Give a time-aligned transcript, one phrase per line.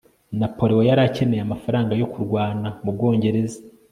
[0.39, 3.59] napoleon yari akeneye amafaranga yo kurwana nu bwongereza